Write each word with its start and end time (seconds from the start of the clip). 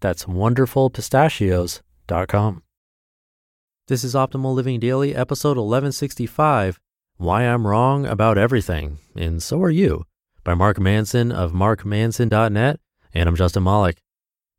That's 0.00 0.24
wonderfulpistachios.com. 0.24 2.62
This 3.88 4.04
is 4.04 4.14
Optimal 4.14 4.54
Living 4.54 4.80
Daily, 4.80 5.14
episode 5.14 5.58
1165 5.58 6.80
Why 7.16 7.42
I'm 7.42 7.66
Wrong 7.66 8.06
About 8.06 8.38
Everything, 8.38 8.96
and 9.14 9.42
So 9.42 9.60
Are 9.62 9.68
You, 9.70 10.06
by 10.42 10.54
Mark 10.54 10.80
Manson 10.80 11.30
of 11.30 11.52
markmanson.net. 11.52 12.80
And 13.12 13.28
I'm 13.28 13.36
Justin 13.36 13.64
Malik. 13.64 14.00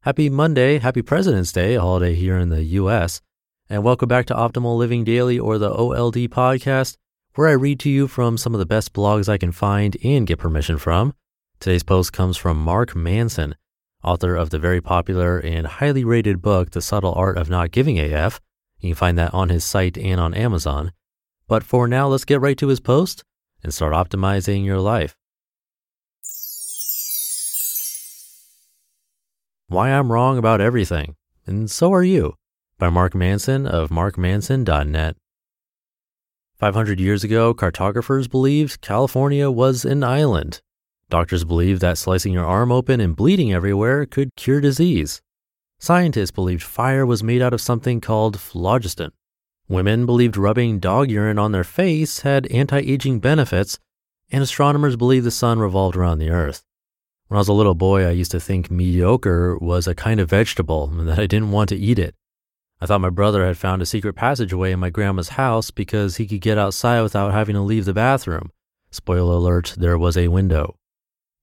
Happy 0.01 0.29
Monday, 0.29 0.77
happy 0.79 1.01
President's 1.01 1.51
Day, 1.51 1.73
a 1.75 1.81
holiday 1.81 2.13
here 2.13 2.37
in 2.37 2.49
the 2.49 2.63
US. 2.63 3.21
And 3.69 3.83
welcome 3.83 4.09
back 4.09 4.25
to 4.27 4.35
Optimal 4.35 4.77
Living 4.77 5.03
Daily 5.03 5.39
or 5.39 5.57
the 5.57 5.71
OLD 5.71 6.29
podcast, 6.29 6.97
where 7.35 7.47
I 7.47 7.53
read 7.53 7.79
to 7.79 7.89
you 7.89 8.07
from 8.07 8.37
some 8.37 8.53
of 8.53 8.59
the 8.59 8.65
best 8.65 8.93
blogs 8.93 9.29
I 9.29 9.39
can 9.39 9.51
find 9.51 9.97
and 10.03 10.27
get 10.27 10.39
permission 10.39 10.77
from. 10.77 11.15
Today's 11.59 11.83
post 11.83 12.13
comes 12.13 12.37
from 12.37 12.57
Mark 12.57 12.95
Manson, 12.95 13.55
author 14.03 14.35
of 14.35 14.49
the 14.49 14.59
very 14.59 14.81
popular 14.81 15.39
and 15.39 15.67
highly 15.67 16.03
rated 16.03 16.41
book, 16.41 16.71
The 16.71 16.81
Subtle 16.81 17.13
Art 17.13 17.37
of 17.37 17.49
Not 17.49 17.71
Giving 17.71 17.99
AF. 17.99 18.39
You 18.79 18.89
can 18.89 18.95
find 18.95 19.17
that 19.17 19.33
on 19.33 19.49
his 19.49 19.63
site 19.63 19.97
and 19.97 20.19
on 20.19 20.33
Amazon. 20.33 20.91
But 21.47 21.63
for 21.63 21.87
now, 21.87 22.07
let's 22.07 22.25
get 22.25 22.41
right 22.41 22.57
to 22.57 22.67
his 22.67 22.79
post 22.79 23.23
and 23.63 23.73
start 23.73 23.93
optimizing 23.93 24.65
your 24.65 24.79
life. 24.79 25.15
Why 29.67 29.89
I'm 29.89 30.11
Wrong 30.11 30.37
About 30.37 30.59
Everything, 30.59 31.15
and 31.45 31.71
So 31.71 31.93
Are 31.93 32.03
You, 32.03 32.35
by 32.77 32.89
Mark 32.89 33.15
Manson 33.15 33.65
of 33.65 33.89
markmanson.net. 33.89 35.15
500 36.57 36.99
years 36.99 37.23
ago, 37.23 37.53
cartographers 37.53 38.27
believed 38.27 38.81
California 38.81 39.49
was 39.49 39.85
an 39.85 40.03
island. 40.03 40.61
Doctors 41.11 41.43
believed 41.43 41.81
that 41.81 41.97
slicing 41.97 42.31
your 42.31 42.45
arm 42.45 42.71
open 42.71 43.01
and 43.01 43.17
bleeding 43.17 43.51
everywhere 43.51 44.05
could 44.05 44.33
cure 44.37 44.61
disease. 44.61 45.21
Scientists 45.77 46.31
believed 46.31 46.63
fire 46.63 47.05
was 47.05 47.21
made 47.21 47.41
out 47.41 47.53
of 47.53 47.59
something 47.59 47.99
called 47.99 48.39
phlogiston. 48.39 49.11
Women 49.67 50.05
believed 50.05 50.37
rubbing 50.37 50.79
dog 50.79 51.11
urine 51.11 51.37
on 51.37 51.51
their 51.51 51.65
face 51.65 52.21
had 52.21 52.47
anti 52.47 52.79
aging 52.79 53.19
benefits, 53.19 53.77
and 54.31 54.41
astronomers 54.41 54.95
believed 54.95 55.25
the 55.25 55.31
sun 55.31 55.59
revolved 55.59 55.97
around 55.97 56.19
the 56.19 56.29
earth. 56.29 56.63
When 57.27 57.35
I 57.35 57.41
was 57.41 57.49
a 57.49 57.53
little 57.53 57.75
boy, 57.75 58.05
I 58.05 58.11
used 58.11 58.31
to 58.31 58.39
think 58.39 58.71
mediocre 58.71 59.57
was 59.57 59.87
a 59.87 59.95
kind 59.95 60.21
of 60.21 60.29
vegetable 60.29 60.89
and 60.97 61.09
that 61.09 61.19
I 61.19 61.27
didn't 61.27 61.51
want 61.51 61.67
to 61.69 61.77
eat 61.77 61.99
it. 61.99 62.15
I 62.79 62.85
thought 62.85 63.01
my 63.01 63.09
brother 63.09 63.45
had 63.45 63.57
found 63.57 63.81
a 63.81 63.85
secret 63.85 64.13
passageway 64.13 64.71
in 64.71 64.79
my 64.79 64.89
grandma's 64.89 65.29
house 65.29 65.71
because 65.71 66.15
he 66.15 66.25
could 66.25 66.39
get 66.39 66.57
outside 66.57 67.01
without 67.01 67.33
having 67.33 67.55
to 67.55 67.61
leave 67.61 67.83
the 67.83 67.93
bathroom. 67.93 68.49
Spoiler 68.91 69.35
alert, 69.35 69.75
there 69.77 69.97
was 69.97 70.15
a 70.15 70.29
window. 70.29 70.77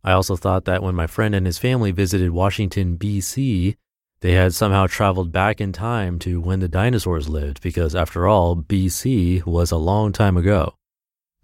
I 0.08 0.12
also 0.12 0.36
thought 0.36 0.64
that 0.64 0.82
when 0.82 0.94
my 0.94 1.06
friend 1.06 1.34
and 1.34 1.44
his 1.44 1.58
family 1.58 1.90
visited 1.90 2.30
Washington, 2.30 2.96
D.C., 2.96 3.76
they 4.20 4.32
had 4.32 4.54
somehow 4.54 4.86
traveled 4.86 5.32
back 5.32 5.60
in 5.60 5.70
time 5.70 6.18
to 6.20 6.40
when 6.40 6.60
the 6.60 6.66
dinosaurs 6.66 7.28
lived, 7.28 7.60
because 7.60 7.94
after 7.94 8.26
all, 8.26 8.54
B.C. 8.54 9.42
was 9.44 9.70
a 9.70 9.76
long 9.76 10.12
time 10.12 10.38
ago. 10.38 10.76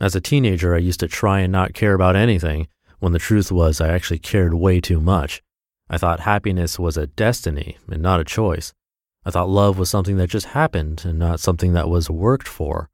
As 0.01 0.17
a 0.17 0.21
teenager, 0.23 0.75
I 0.75 0.79
used 0.79 1.01
to 1.01 1.09
try 1.09 1.41
and 1.41 1.53
not 1.53 1.75
care 1.75 1.93
about 1.93 2.17
anything, 2.17 2.67
when 3.01 3.13
the 3.13 3.19
truth 3.19 3.53
was 3.53 3.83
I 3.83 3.89
actually 3.89 4.21
cared 4.21 4.55
way 4.55 4.81
too 4.81 4.99
much. 4.99 5.43
I 5.91 5.99
thought 5.99 6.21
happiness 6.21 6.79
was 6.79 6.97
a 6.97 7.07
destiny 7.07 7.77
and 7.91 8.01
not 8.01 8.21
a 8.21 8.25
choice. 8.25 8.73
I 9.27 9.31
thought 9.31 9.51
love 9.51 9.79
was 9.79 9.91
something 9.91 10.17
that 10.17 10.31
just 10.31 10.47
happened 10.47 11.05
and 11.05 11.19
not 11.19 11.39
something 11.39 11.75
that 11.75 11.91
was 11.91 12.09
worked 12.09 12.49
for. 12.49 12.89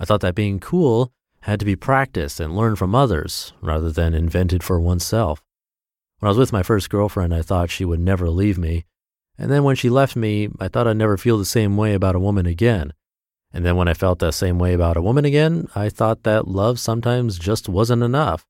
I 0.00 0.04
thought 0.04 0.22
that 0.22 0.34
being 0.34 0.58
cool 0.58 1.12
had 1.42 1.58
to 1.60 1.66
be 1.66 1.76
practiced 1.76 2.40
and 2.40 2.56
learned 2.56 2.78
from 2.78 2.94
others 2.94 3.52
rather 3.60 3.90
than 3.90 4.14
invented 4.14 4.62
for 4.62 4.80
oneself. 4.80 5.42
When 6.18 6.28
I 6.28 6.30
was 6.30 6.38
with 6.38 6.52
my 6.52 6.62
first 6.62 6.88
girlfriend, 6.88 7.34
I 7.34 7.42
thought 7.42 7.70
she 7.70 7.84
would 7.84 8.00
never 8.00 8.30
leave 8.30 8.58
me. 8.58 8.84
And 9.36 9.50
then 9.50 9.64
when 9.64 9.74
she 9.74 9.90
left 9.90 10.14
me, 10.14 10.48
I 10.60 10.68
thought 10.68 10.86
I'd 10.86 10.96
never 10.96 11.16
feel 11.16 11.38
the 11.38 11.44
same 11.44 11.76
way 11.76 11.94
about 11.94 12.14
a 12.14 12.20
woman 12.20 12.46
again. 12.46 12.92
And 13.52 13.64
then 13.66 13.76
when 13.76 13.88
I 13.88 13.94
felt 13.94 14.20
that 14.20 14.34
same 14.34 14.58
way 14.58 14.72
about 14.72 14.96
a 14.96 15.02
woman 15.02 15.24
again, 15.24 15.68
I 15.74 15.88
thought 15.88 16.22
that 16.22 16.46
love 16.46 16.78
sometimes 16.78 17.38
just 17.38 17.68
wasn't 17.68 18.02
enough. 18.02 18.46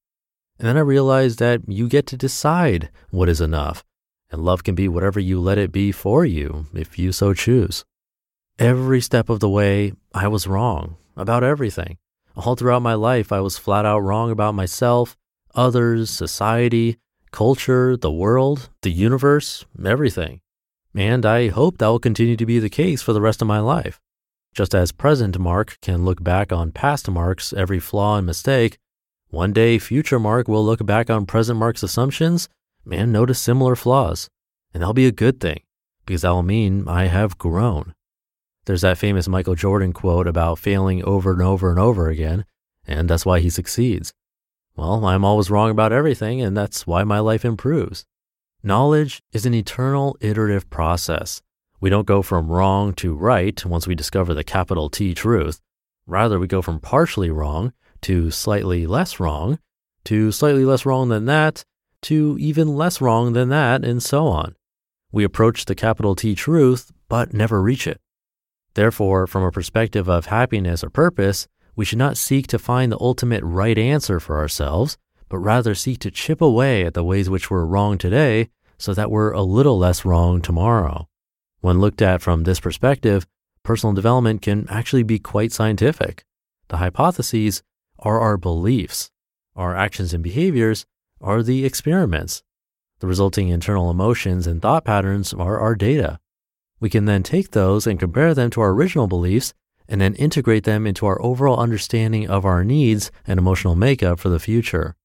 And 0.58 0.68
then 0.68 0.76
I 0.76 0.80
realized 0.80 1.38
that 1.38 1.62
you 1.66 1.88
get 1.88 2.06
to 2.08 2.16
decide 2.16 2.90
what 3.10 3.28
is 3.28 3.40
enough, 3.40 3.84
and 4.30 4.44
love 4.44 4.64
can 4.64 4.74
be 4.74 4.86
whatever 4.86 5.18
you 5.18 5.40
let 5.40 5.58
it 5.58 5.72
be 5.72 5.92
for 5.92 6.24
you 6.24 6.66
if 6.74 6.98
you 6.98 7.10
so 7.10 7.32
choose. 7.32 7.84
Every 8.58 9.00
step 9.00 9.30
of 9.30 9.40
the 9.40 9.48
way, 9.48 9.94
I 10.12 10.28
was 10.28 10.46
wrong 10.46 10.96
about 11.16 11.42
everything. 11.42 11.96
All 12.36 12.56
throughout 12.56 12.82
my 12.82 12.94
life, 12.94 13.32
I 13.32 13.40
was 13.40 13.58
flat 13.58 13.84
out 13.84 14.00
wrong 14.00 14.30
about 14.30 14.54
myself, 14.54 15.16
others, 15.54 16.10
society, 16.10 16.98
culture, 17.30 17.96
the 17.96 18.12
world, 18.12 18.70
the 18.82 18.90
universe, 18.90 19.64
everything. 19.84 20.40
And 20.94 21.24
I 21.26 21.48
hope 21.48 21.78
that 21.78 21.86
will 21.88 21.98
continue 21.98 22.36
to 22.36 22.46
be 22.46 22.58
the 22.58 22.70
case 22.70 23.02
for 23.02 23.12
the 23.12 23.20
rest 23.20 23.42
of 23.42 23.48
my 23.48 23.60
life. 23.60 24.00
Just 24.54 24.74
as 24.74 24.92
present 24.92 25.38
Mark 25.38 25.78
can 25.80 26.04
look 26.04 26.22
back 26.22 26.52
on 26.52 26.72
past 26.72 27.08
Mark's 27.10 27.52
every 27.52 27.78
flaw 27.78 28.16
and 28.18 28.26
mistake, 28.26 28.78
one 29.28 29.52
day 29.54 29.78
future 29.78 30.18
Mark 30.18 30.46
will 30.46 30.64
look 30.64 30.84
back 30.84 31.08
on 31.08 31.24
present 31.24 31.58
Mark's 31.58 31.82
assumptions 31.82 32.48
and 32.90 33.12
notice 33.12 33.38
similar 33.38 33.74
flaws. 33.74 34.28
And 34.74 34.82
that'll 34.82 34.92
be 34.92 35.06
a 35.06 35.12
good 35.12 35.40
thing 35.40 35.62
because 36.04 36.22
that 36.22 36.30
will 36.30 36.42
mean 36.42 36.86
I 36.86 37.06
have 37.06 37.38
grown. 37.38 37.94
There's 38.64 38.82
that 38.82 38.98
famous 38.98 39.28
Michael 39.28 39.54
Jordan 39.54 39.92
quote 39.92 40.26
about 40.26 40.58
failing 40.58 41.02
over 41.04 41.32
and 41.32 41.42
over 41.42 41.70
and 41.70 41.78
over 41.78 42.08
again, 42.08 42.44
and 42.86 43.08
that's 43.08 43.26
why 43.26 43.40
he 43.40 43.50
succeeds. 43.50 44.12
Well, 44.76 45.04
I'm 45.04 45.24
always 45.24 45.50
wrong 45.50 45.70
about 45.70 45.92
everything, 45.92 46.40
and 46.40 46.56
that's 46.56 46.86
why 46.86 47.04
my 47.04 47.18
life 47.18 47.44
improves. 47.44 48.06
Knowledge 48.62 49.22
is 49.32 49.44
an 49.44 49.54
eternal 49.54 50.16
iterative 50.20 50.70
process. 50.70 51.42
We 51.80 51.90
don't 51.90 52.06
go 52.06 52.22
from 52.22 52.50
wrong 52.50 52.94
to 52.94 53.14
right 53.14 53.64
once 53.66 53.86
we 53.86 53.94
discover 53.94 54.34
the 54.34 54.44
capital 54.44 54.88
T 54.88 55.14
truth. 55.14 55.60
Rather, 56.06 56.38
we 56.38 56.46
go 56.46 56.62
from 56.62 56.80
partially 56.80 57.30
wrong 57.30 57.72
to 58.02 58.30
slightly 58.30 58.86
less 58.86 59.18
wrong 59.18 59.58
to 60.04 60.32
slightly 60.32 60.64
less 60.64 60.84
wrong 60.84 61.08
than 61.08 61.26
that 61.26 61.64
to 62.02 62.36
even 62.40 62.74
less 62.76 63.00
wrong 63.00 63.32
than 63.32 63.48
that, 63.50 63.84
and 63.84 64.02
so 64.02 64.26
on. 64.26 64.56
We 65.12 65.22
approach 65.24 65.66
the 65.66 65.74
capital 65.74 66.16
T 66.16 66.34
truth, 66.34 66.90
but 67.08 67.32
never 67.32 67.62
reach 67.62 67.86
it. 67.86 68.00
Therefore, 68.74 69.26
from 69.26 69.42
a 69.42 69.52
perspective 69.52 70.08
of 70.08 70.26
happiness 70.26 70.82
or 70.82 70.90
purpose, 70.90 71.46
we 71.76 71.84
should 71.84 71.98
not 71.98 72.16
seek 72.16 72.46
to 72.48 72.58
find 72.58 72.90
the 72.90 73.00
ultimate 73.00 73.42
right 73.44 73.78
answer 73.78 74.20
for 74.20 74.38
ourselves, 74.38 74.96
but 75.28 75.38
rather 75.38 75.74
seek 75.74 75.98
to 76.00 76.10
chip 76.10 76.40
away 76.40 76.84
at 76.84 76.94
the 76.94 77.04
ways 77.04 77.30
which 77.30 77.50
we're 77.50 77.64
wrong 77.64 77.98
today 77.98 78.48
so 78.78 78.92
that 78.92 79.10
we're 79.10 79.32
a 79.32 79.42
little 79.42 79.78
less 79.78 80.04
wrong 80.04 80.42
tomorrow. 80.42 81.08
When 81.60 81.80
looked 81.80 82.02
at 82.02 82.20
from 82.20 82.42
this 82.42 82.60
perspective, 82.60 83.26
personal 83.62 83.94
development 83.94 84.42
can 84.42 84.66
actually 84.68 85.04
be 85.04 85.18
quite 85.18 85.52
scientific. 85.52 86.24
The 86.68 86.78
hypotheses 86.78 87.62
are 87.98 88.20
our 88.20 88.36
beliefs. 88.36 89.10
Our 89.54 89.76
actions 89.76 90.12
and 90.12 90.22
behaviors 90.22 90.84
are 91.20 91.42
the 91.42 91.64
experiments. 91.64 92.42
The 92.98 93.06
resulting 93.06 93.48
internal 93.48 93.90
emotions 93.90 94.46
and 94.46 94.60
thought 94.60 94.84
patterns 94.84 95.32
are 95.32 95.58
our 95.58 95.74
data. 95.74 96.18
We 96.82 96.90
can 96.90 97.04
then 97.04 97.22
take 97.22 97.52
those 97.52 97.86
and 97.86 97.96
compare 98.00 98.34
them 98.34 98.50
to 98.50 98.60
our 98.60 98.70
original 98.70 99.06
beliefs 99.06 99.54
and 99.88 100.00
then 100.00 100.16
integrate 100.16 100.64
them 100.64 100.84
into 100.84 101.06
our 101.06 101.22
overall 101.22 101.60
understanding 101.60 102.28
of 102.28 102.44
our 102.44 102.64
needs 102.64 103.12
and 103.24 103.38
emotional 103.38 103.76
makeup 103.76 104.18
for 104.18 104.28
the 104.28 104.40
future. 104.40 104.96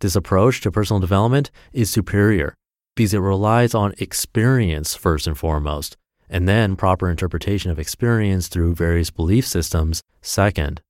This 0.00 0.14
approach 0.14 0.60
to 0.60 0.70
personal 0.70 1.00
development 1.00 1.50
is 1.72 1.88
superior 1.88 2.54
because 2.94 3.14
it 3.14 3.20
relies 3.20 3.74
on 3.74 3.94
experience 3.96 4.94
first 4.94 5.26
and 5.26 5.38
foremost, 5.38 5.96
and 6.28 6.46
then 6.46 6.76
proper 6.76 7.08
interpretation 7.08 7.70
of 7.70 7.78
experience 7.78 8.48
through 8.48 8.74
various 8.74 9.10
belief 9.10 9.46
systems, 9.46 10.02
second. 10.20 10.82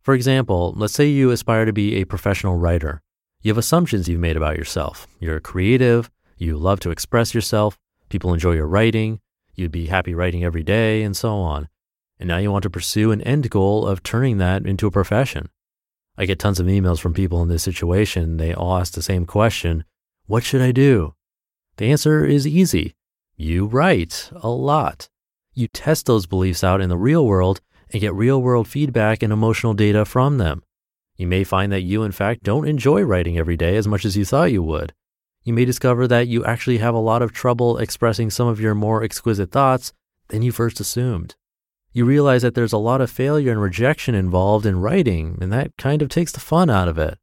For 0.00 0.14
example, 0.14 0.72
let's 0.74 0.94
say 0.94 1.06
you 1.06 1.30
aspire 1.30 1.66
to 1.66 1.72
be 1.74 1.96
a 1.96 2.04
professional 2.04 2.56
writer. 2.56 3.02
You 3.42 3.50
have 3.50 3.58
assumptions 3.58 4.08
you've 4.08 4.20
made 4.20 4.38
about 4.38 4.56
yourself. 4.56 5.06
You're 5.20 5.38
creative, 5.38 6.10
you 6.38 6.56
love 6.56 6.80
to 6.80 6.90
express 6.90 7.34
yourself, 7.34 7.78
people 8.08 8.32
enjoy 8.32 8.52
your 8.52 8.66
writing, 8.66 9.20
you'd 9.56 9.72
be 9.72 9.86
happy 9.86 10.14
writing 10.14 10.44
every 10.44 10.62
day, 10.62 11.02
and 11.02 11.16
so 11.16 11.36
on. 11.36 11.68
And 12.18 12.28
now 12.28 12.38
you 12.38 12.52
want 12.52 12.62
to 12.62 12.70
pursue 12.70 13.10
an 13.10 13.20
end 13.22 13.50
goal 13.50 13.86
of 13.86 14.02
turning 14.02 14.38
that 14.38 14.64
into 14.64 14.86
a 14.86 14.90
profession. 14.90 15.48
I 16.16 16.24
get 16.24 16.38
tons 16.38 16.60
of 16.60 16.66
emails 16.66 17.00
from 17.00 17.12
people 17.12 17.42
in 17.42 17.48
this 17.48 17.62
situation. 17.62 18.36
They 18.36 18.54
all 18.54 18.78
ask 18.78 18.94
the 18.94 19.02
same 19.02 19.26
question 19.26 19.84
What 20.26 20.44
should 20.44 20.62
I 20.62 20.72
do? 20.72 21.14
The 21.76 21.90
answer 21.90 22.24
is 22.24 22.46
easy. 22.46 22.94
You 23.36 23.66
write 23.66 24.30
a 24.34 24.48
lot. 24.48 25.08
You 25.52 25.68
test 25.68 26.06
those 26.06 26.26
beliefs 26.26 26.64
out 26.64 26.80
in 26.80 26.88
the 26.88 26.96
real 26.96 27.26
world 27.26 27.60
and 27.90 28.00
get 28.00 28.14
real 28.14 28.40
world 28.40 28.66
feedback 28.66 29.22
and 29.22 29.32
emotional 29.32 29.74
data 29.74 30.04
from 30.04 30.38
them. 30.38 30.62
You 31.16 31.26
may 31.26 31.44
find 31.44 31.70
that 31.72 31.82
you, 31.82 32.02
in 32.02 32.12
fact, 32.12 32.42
don't 32.42 32.68
enjoy 32.68 33.02
writing 33.02 33.38
every 33.38 33.56
day 33.56 33.76
as 33.76 33.86
much 33.86 34.04
as 34.04 34.16
you 34.16 34.24
thought 34.24 34.52
you 34.52 34.62
would. 34.62 34.94
You 35.46 35.52
may 35.52 35.64
discover 35.64 36.08
that 36.08 36.26
you 36.26 36.44
actually 36.44 36.78
have 36.78 36.96
a 36.96 36.98
lot 36.98 37.22
of 37.22 37.30
trouble 37.30 37.78
expressing 37.78 38.30
some 38.30 38.48
of 38.48 38.58
your 38.58 38.74
more 38.74 39.04
exquisite 39.04 39.52
thoughts 39.52 39.92
than 40.26 40.42
you 40.42 40.50
first 40.50 40.80
assumed. 40.80 41.36
You 41.92 42.04
realize 42.04 42.42
that 42.42 42.56
there's 42.56 42.72
a 42.72 42.78
lot 42.78 43.00
of 43.00 43.12
failure 43.12 43.52
and 43.52 43.62
rejection 43.62 44.16
involved 44.16 44.66
in 44.66 44.80
writing, 44.80 45.38
and 45.40 45.52
that 45.52 45.70
kind 45.78 46.02
of 46.02 46.08
takes 46.08 46.32
the 46.32 46.40
fun 46.40 46.68
out 46.68 46.88
of 46.88 46.98
it. 46.98 47.16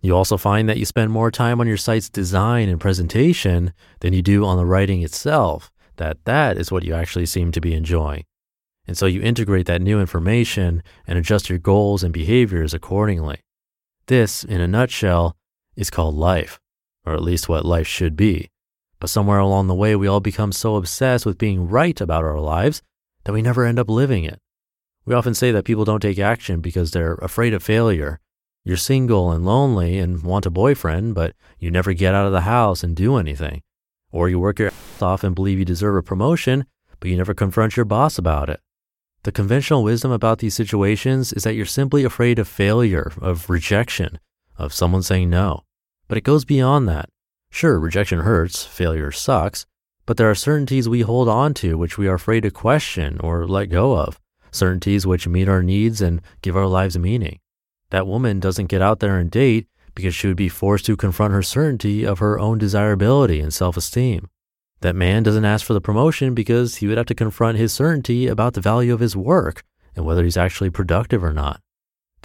You 0.00 0.14
also 0.14 0.36
find 0.36 0.68
that 0.68 0.76
you 0.76 0.84
spend 0.84 1.10
more 1.10 1.32
time 1.32 1.60
on 1.60 1.66
your 1.66 1.76
site's 1.76 2.08
design 2.08 2.68
and 2.68 2.80
presentation 2.80 3.72
than 3.98 4.12
you 4.12 4.22
do 4.22 4.44
on 4.44 4.56
the 4.56 4.64
writing 4.64 5.02
itself, 5.02 5.72
that 5.96 6.24
that 6.26 6.56
is 6.56 6.70
what 6.70 6.84
you 6.84 6.94
actually 6.94 7.26
seem 7.26 7.50
to 7.50 7.60
be 7.60 7.74
enjoying. 7.74 8.22
And 8.86 8.96
so 8.96 9.06
you 9.06 9.20
integrate 9.20 9.66
that 9.66 9.82
new 9.82 10.00
information 10.00 10.80
and 11.08 11.18
adjust 11.18 11.50
your 11.50 11.58
goals 11.58 12.04
and 12.04 12.14
behaviors 12.14 12.72
accordingly. 12.72 13.40
This, 14.06 14.44
in 14.44 14.60
a 14.60 14.68
nutshell, 14.68 15.36
is 15.74 15.90
called 15.90 16.14
life, 16.14 16.60
or 17.04 17.14
at 17.14 17.22
least 17.22 17.48
what 17.48 17.64
life 17.64 17.86
should 17.86 18.16
be. 18.16 18.50
But 19.00 19.10
somewhere 19.10 19.38
along 19.38 19.66
the 19.66 19.74
way, 19.74 19.94
we 19.96 20.06
all 20.06 20.20
become 20.20 20.52
so 20.52 20.76
obsessed 20.76 21.26
with 21.26 21.38
being 21.38 21.68
right 21.68 22.00
about 22.00 22.24
our 22.24 22.40
lives 22.40 22.82
that 23.24 23.32
we 23.32 23.42
never 23.42 23.64
end 23.64 23.78
up 23.78 23.88
living 23.88 24.24
it. 24.24 24.38
We 25.04 25.14
often 25.14 25.34
say 25.34 25.50
that 25.52 25.64
people 25.64 25.84
don't 25.84 26.00
take 26.00 26.18
action 26.18 26.60
because 26.60 26.90
they're 26.90 27.14
afraid 27.14 27.52
of 27.52 27.62
failure 27.62 28.20
you're 28.66 28.78
single 28.78 29.30
and 29.30 29.44
lonely 29.44 29.98
and 29.98 30.22
want 30.22 30.46
a 30.46 30.50
boyfriend, 30.50 31.14
but 31.14 31.36
you 31.58 31.70
never 31.70 31.92
get 31.92 32.14
out 32.14 32.26
of 32.26 32.32
the 32.32 32.42
house 32.42 32.82
and 32.82 32.96
do 32.96 33.16
anything. 33.16 33.62
Or 34.10 34.30
you 34.30 34.38
work 34.38 34.58
your 34.58 34.68
ass 34.68 35.02
off 35.02 35.22
and 35.22 35.34
believe 35.34 35.58
you 35.58 35.66
deserve 35.66 35.96
a 35.96 36.02
promotion, 36.02 36.64
but 36.98 37.10
you 37.10 37.16
never 37.16 37.34
confront 37.34 37.76
your 37.76 37.84
boss 37.84 38.16
about 38.16 38.48
it. 38.48 38.60
The 39.24 39.32
conventional 39.32 39.82
wisdom 39.82 40.10
about 40.10 40.38
these 40.38 40.54
situations 40.54 41.32
is 41.34 41.44
that 41.44 41.54
you're 41.54 41.66
simply 41.66 42.04
afraid 42.04 42.38
of 42.38 42.48
failure, 42.48 43.12
of 43.20 43.50
rejection, 43.50 44.18
of 44.56 44.72
someone 44.72 45.02
saying 45.02 45.28
no. 45.28 45.63
But 46.08 46.18
it 46.18 46.24
goes 46.24 46.44
beyond 46.44 46.88
that. 46.88 47.08
Sure, 47.50 47.78
rejection 47.78 48.20
hurts, 48.20 48.64
failure 48.64 49.12
sucks, 49.12 49.66
but 50.06 50.16
there 50.16 50.30
are 50.30 50.34
certainties 50.34 50.88
we 50.88 51.00
hold 51.00 51.28
on 51.28 51.54
to 51.54 51.78
which 51.78 51.96
we 51.96 52.08
are 52.08 52.14
afraid 52.14 52.42
to 52.42 52.50
question 52.50 53.18
or 53.20 53.46
let 53.46 53.66
go 53.66 53.96
of, 53.96 54.20
certainties 54.50 55.06
which 55.06 55.28
meet 55.28 55.48
our 55.48 55.62
needs 55.62 56.00
and 56.00 56.20
give 56.42 56.56
our 56.56 56.66
lives 56.66 56.98
meaning. 56.98 57.38
That 57.90 58.06
woman 58.06 58.40
doesn't 58.40 58.66
get 58.66 58.82
out 58.82 59.00
there 59.00 59.18
and 59.18 59.30
date 59.30 59.68
because 59.94 60.14
she 60.14 60.26
would 60.26 60.36
be 60.36 60.48
forced 60.48 60.84
to 60.86 60.96
confront 60.96 61.32
her 61.32 61.42
certainty 61.42 62.04
of 62.04 62.18
her 62.18 62.38
own 62.38 62.58
desirability 62.58 63.40
and 63.40 63.54
self 63.54 63.76
esteem. 63.76 64.28
That 64.80 64.96
man 64.96 65.22
doesn't 65.22 65.44
ask 65.44 65.64
for 65.64 65.72
the 65.72 65.80
promotion 65.80 66.34
because 66.34 66.76
he 66.76 66.86
would 66.86 66.98
have 66.98 67.06
to 67.06 67.14
confront 67.14 67.56
his 67.56 67.72
certainty 67.72 68.26
about 68.26 68.54
the 68.54 68.60
value 68.60 68.92
of 68.92 69.00
his 69.00 69.16
work 69.16 69.62
and 69.96 70.04
whether 70.04 70.24
he's 70.24 70.36
actually 70.36 70.70
productive 70.70 71.22
or 71.24 71.32
not. 71.32 71.60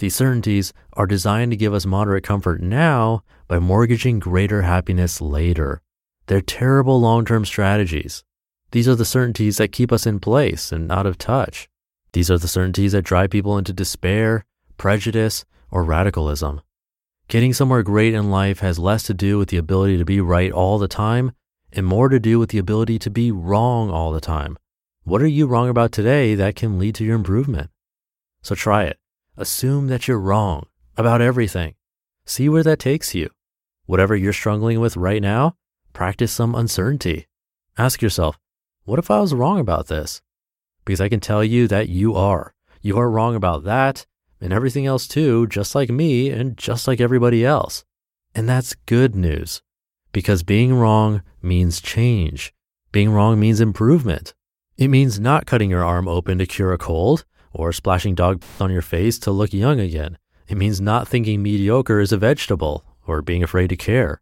These 0.00 0.16
certainties 0.16 0.72
are 0.94 1.06
designed 1.06 1.50
to 1.50 1.58
give 1.58 1.74
us 1.74 1.84
moderate 1.84 2.24
comfort 2.24 2.62
now 2.62 3.22
by 3.48 3.58
mortgaging 3.58 4.18
greater 4.18 4.62
happiness 4.62 5.20
later. 5.20 5.82
They're 6.26 6.40
terrible 6.40 6.98
long 6.98 7.26
term 7.26 7.44
strategies. 7.44 8.24
These 8.70 8.88
are 8.88 8.94
the 8.94 9.04
certainties 9.04 9.58
that 9.58 9.72
keep 9.72 9.92
us 9.92 10.06
in 10.06 10.18
place 10.18 10.72
and 10.72 10.90
out 10.90 11.04
of 11.04 11.18
touch. 11.18 11.68
These 12.14 12.30
are 12.30 12.38
the 12.38 12.48
certainties 12.48 12.92
that 12.92 13.02
drive 13.02 13.28
people 13.28 13.58
into 13.58 13.74
despair, 13.74 14.46
prejudice, 14.78 15.44
or 15.70 15.84
radicalism. 15.84 16.62
Getting 17.28 17.52
somewhere 17.52 17.82
great 17.82 18.14
in 18.14 18.30
life 18.30 18.60
has 18.60 18.78
less 18.78 19.02
to 19.02 19.12
do 19.12 19.36
with 19.36 19.50
the 19.50 19.58
ability 19.58 19.98
to 19.98 20.06
be 20.06 20.18
right 20.18 20.50
all 20.50 20.78
the 20.78 20.88
time 20.88 21.32
and 21.74 21.84
more 21.84 22.08
to 22.08 22.18
do 22.18 22.38
with 22.38 22.48
the 22.48 22.58
ability 22.58 22.98
to 23.00 23.10
be 23.10 23.30
wrong 23.30 23.90
all 23.90 24.12
the 24.12 24.20
time. 24.20 24.56
What 25.04 25.20
are 25.20 25.26
you 25.26 25.46
wrong 25.46 25.68
about 25.68 25.92
today 25.92 26.34
that 26.36 26.56
can 26.56 26.78
lead 26.78 26.94
to 26.94 27.04
your 27.04 27.16
improvement? 27.16 27.68
So 28.40 28.54
try 28.54 28.84
it. 28.84 28.99
Assume 29.40 29.86
that 29.86 30.06
you're 30.06 30.20
wrong 30.20 30.66
about 30.98 31.22
everything. 31.22 31.74
See 32.26 32.50
where 32.50 32.62
that 32.62 32.78
takes 32.78 33.14
you. 33.14 33.30
Whatever 33.86 34.14
you're 34.14 34.34
struggling 34.34 34.80
with 34.80 34.98
right 34.98 35.22
now, 35.22 35.56
practice 35.94 36.30
some 36.30 36.54
uncertainty. 36.54 37.26
Ask 37.78 38.02
yourself, 38.02 38.38
what 38.84 38.98
if 38.98 39.10
I 39.10 39.18
was 39.18 39.32
wrong 39.32 39.58
about 39.58 39.86
this? 39.86 40.20
Because 40.84 41.00
I 41.00 41.08
can 41.08 41.20
tell 41.20 41.42
you 41.42 41.66
that 41.68 41.88
you 41.88 42.14
are. 42.14 42.52
You 42.82 42.98
are 42.98 43.10
wrong 43.10 43.34
about 43.34 43.64
that 43.64 44.04
and 44.42 44.52
everything 44.52 44.84
else 44.84 45.08
too, 45.08 45.46
just 45.46 45.74
like 45.74 45.88
me 45.88 46.28
and 46.28 46.58
just 46.58 46.86
like 46.86 47.00
everybody 47.00 47.42
else. 47.42 47.82
And 48.34 48.46
that's 48.46 48.74
good 48.84 49.14
news 49.14 49.62
because 50.12 50.42
being 50.42 50.74
wrong 50.74 51.22
means 51.40 51.80
change. 51.80 52.52
Being 52.92 53.10
wrong 53.10 53.40
means 53.40 53.62
improvement. 53.62 54.34
It 54.76 54.88
means 54.88 55.18
not 55.18 55.46
cutting 55.46 55.70
your 55.70 55.82
arm 55.82 56.08
open 56.08 56.36
to 56.36 56.44
cure 56.44 56.74
a 56.74 56.78
cold 56.78 57.24
or 57.52 57.72
splashing 57.72 58.14
dog 58.14 58.42
on 58.60 58.70
your 58.70 58.82
face 58.82 59.18
to 59.20 59.30
look 59.30 59.52
young 59.52 59.80
again. 59.80 60.18
It 60.48 60.56
means 60.56 60.80
not 60.80 61.08
thinking 61.08 61.42
mediocre 61.42 62.00
is 62.00 62.12
a 62.12 62.16
vegetable 62.16 62.84
or 63.06 63.22
being 63.22 63.42
afraid 63.42 63.68
to 63.68 63.76
care. 63.76 64.20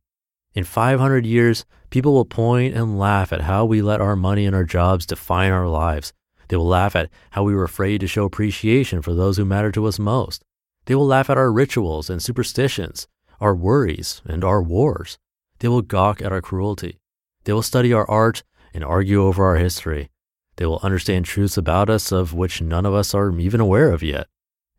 In 0.54 0.64
500 0.64 1.26
years, 1.26 1.64
people 1.90 2.12
will 2.14 2.24
point 2.24 2.74
and 2.74 2.98
laugh 2.98 3.32
at 3.32 3.42
how 3.42 3.64
we 3.64 3.82
let 3.82 4.00
our 4.00 4.16
money 4.16 4.44
and 4.46 4.54
our 4.56 4.64
jobs 4.64 5.06
define 5.06 5.52
our 5.52 5.68
lives 5.68 6.12
they 6.48 6.56
will 6.56 6.66
laugh 6.66 6.96
at 6.96 7.10
how 7.30 7.44
we 7.44 7.54
were 7.54 7.64
afraid 7.64 8.00
to 8.00 8.06
show 8.06 8.24
appreciation 8.24 9.02
for 9.02 9.14
those 9.14 9.36
who 9.36 9.44
matter 9.44 9.70
to 9.72 9.86
us 9.86 9.98
most. 9.98 10.42
They 10.86 10.94
will 10.94 11.06
laugh 11.06 11.30
at 11.30 11.38
our 11.38 11.52
rituals 11.52 12.10
and 12.10 12.22
superstitions, 12.22 13.06
our 13.40 13.54
worries 13.54 14.22
and 14.24 14.42
our 14.42 14.62
wars. 14.62 15.18
They 15.58 15.68
will 15.68 15.82
gawk 15.82 16.22
at 16.22 16.32
our 16.32 16.40
cruelty. 16.40 16.98
They 17.44 17.52
will 17.52 17.62
study 17.62 17.92
our 17.92 18.08
art 18.10 18.42
and 18.72 18.82
argue 18.82 19.22
over 19.22 19.44
our 19.44 19.56
history. 19.56 20.10
They 20.58 20.66
will 20.66 20.80
understand 20.82 21.24
truths 21.24 21.56
about 21.56 21.88
us 21.88 22.10
of 22.10 22.34
which 22.34 22.60
none 22.60 22.84
of 22.84 22.92
us 22.92 23.14
are 23.14 23.30
even 23.38 23.60
aware 23.60 23.92
of 23.92 24.02
yet. 24.02 24.26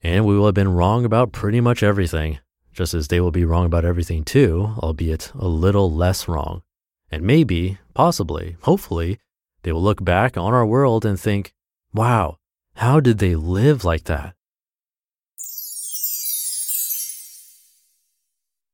And 0.04 0.26
we 0.26 0.38
will 0.38 0.46
have 0.46 0.54
been 0.54 0.74
wrong 0.74 1.06
about 1.06 1.32
pretty 1.32 1.62
much 1.62 1.82
everything, 1.82 2.40
just 2.74 2.94
as 2.94 3.08
they 3.08 3.22
will 3.22 3.32
be 3.32 3.46
wrong 3.46 3.66
about 3.66 3.86
everything 3.86 4.26
too, 4.26 4.76
albeit 4.80 5.32
a 5.36 5.48
little 5.48 5.90
less 5.90 6.28
wrong. 6.28 6.64
And 7.10 7.24
maybe, 7.24 7.78
possibly, 7.94 8.58
hopefully, 8.64 9.20
they 9.64 9.72
will 9.72 9.82
look 9.82 10.04
back 10.04 10.38
on 10.38 10.54
our 10.54 10.66
world 10.66 11.06
and 11.06 11.18
think, 11.18 11.54
Wow, 11.94 12.40
how 12.76 13.00
did 13.00 13.20
they 13.20 13.36
live 13.36 13.86
like 13.86 14.04
that? 14.04 14.36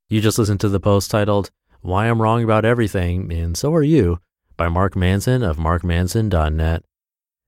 You 0.09 0.21
just 0.21 0.39
listened 0.39 0.59
to 0.62 0.69
the 0.69 0.79
post 0.79 1.12
titled, 1.12 1.51
Why 1.81 2.07
I'm 2.07 2.19
Wrong 2.19 2.43
About 2.43 2.65
Everything, 2.65 3.31
and 3.31 3.55
So 3.55 3.71
Are 3.75 3.83
You, 3.83 4.19
by 4.57 4.69
Mark 4.69 4.95
Manson 4.95 5.43
of 5.43 5.57
markmanson.net. 5.57 6.83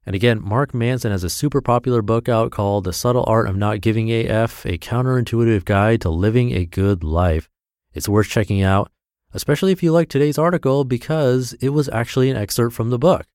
And 0.07 0.15
again, 0.15 0.41
Mark 0.41 0.73
Manson 0.73 1.11
has 1.11 1.25
a 1.25 1.29
super 1.29 1.59
popular 1.59 2.01
book 2.01 2.29
out 2.29 2.49
called 2.49 2.85
The 2.85 2.93
Subtle 2.93 3.25
Art 3.27 3.45
of 3.45 3.57
Not 3.57 3.81
Giving 3.81 4.09
AF, 4.09 4.65
a 4.65 4.77
counterintuitive 4.77 5.65
guide 5.65 5.99
to 5.99 6.09
living 6.09 6.53
a 6.53 6.65
good 6.65 7.03
life. 7.03 7.49
It's 7.93 8.07
worth 8.07 8.29
checking 8.29 8.61
out, 8.61 8.89
especially 9.33 9.73
if 9.73 9.83
you 9.83 9.91
like 9.91 10.07
today's 10.07 10.37
article 10.37 10.85
because 10.85 11.51
it 11.59 11.69
was 11.69 11.89
actually 11.89 12.29
an 12.29 12.37
excerpt 12.37 12.73
from 12.73 12.89
the 12.89 12.97
book. 12.97 13.25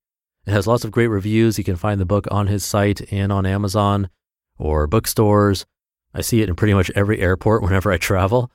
It 0.46 0.52
has 0.52 0.66
lots 0.66 0.82
of 0.82 0.92
great 0.92 1.08
reviews. 1.08 1.58
You 1.58 1.64
can 1.64 1.76
find 1.76 2.00
the 2.00 2.06
book 2.06 2.26
on 2.30 2.46
his 2.46 2.64
site 2.64 3.12
and 3.12 3.30
on 3.30 3.44
Amazon 3.44 4.08
or 4.56 4.86
bookstores. 4.86 5.66
I 6.14 6.22
see 6.22 6.40
it 6.40 6.48
in 6.48 6.56
pretty 6.56 6.72
much 6.72 6.90
every 6.94 7.20
airport 7.20 7.62
whenever 7.62 7.92
I 7.92 7.98
travel. 7.98 8.50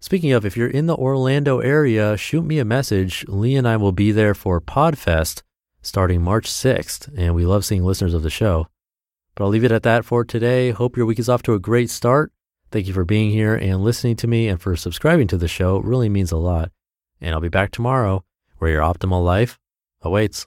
Speaking 0.00 0.32
of, 0.32 0.44
if 0.44 0.56
you're 0.56 0.66
in 0.66 0.86
the 0.86 0.96
Orlando 0.96 1.60
area, 1.60 2.16
shoot 2.16 2.42
me 2.42 2.58
a 2.58 2.64
message. 2.64 3.24
Lee 3.28 3.54
and 3.54 3.68
I 3.68 3.76
will 3.76 3.92
be 3.92 4.10
there 4.10 4.34
for 4.34 4.60
Podfest 4.60 5.42
starting 5.82 6.22
March 6.22 6.48
6th, 6.48 7.10
and 7.16 7.34
we 7.34 7.46
love 7.46 7.64
seeing 7.64 7.84
listeners 7.84 8.14
of 8.14 8.22
the 8.22 8.30
show. 8.30 8.68
But 9.34 9.44
I'll 9.44 9.50
leave 9.50 9.64
it 9.64 9.72
at 9.72 9.82
that 9.84 10.04
for 10.04 10.24
today. 10.24 10.70
Hope 10.70 10.96
your 10.96 11.06
week 11.06 11.18
is 11.18 11.28
off 11.28 11.42
to 11.44 11.54
a 11.54 11.58
great 11.58 11.90
start. 11.90 12.32
Thank 12.70 12.86
you 12.86 12.92
for 12.92 13.04
being 13.04 13.30
here 13.30 13.54
and 13.54 13.82
listening 13.82 14.16
to 14.16 14.26
me 14.26 14.48
and 14.48 14.60
for 14.60 14.76
subscribing 14.76 15.26
to 15.28 15.36
the 15.36 15.48
show. 15.48 15.78
It 15.78 15.84
really 15.84 16.08
means 16.08 16.30
a 16.30 16.36
lot. 16.36 16.70
And 17.20 17.34
I'll 17.34 17.40
be 17.40 17.48
back 17.48 17.70
tomorrow 17.70 18.24
where 18.58 18.70
your 18.70 18.82
optimal 18.82 19.24
life 19.24 19.58
awaits. 20.02 20.38